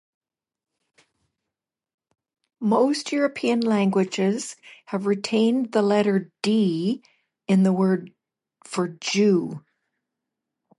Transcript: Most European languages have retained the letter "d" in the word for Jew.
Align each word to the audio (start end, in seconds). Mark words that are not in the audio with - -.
Most 2.59 3.11
European 3.11 3.59
languages 3.61 4.55
have 4.87 5.05
retained 5.05 5.73
the 5.73 5.83
letter 5.83 6.31
"d" 6.41 7.03
in 7.47 7.61
the 7.61 7.71
word 7.71 8.11
for 8.65 8.87
Jew. 8.87 9.63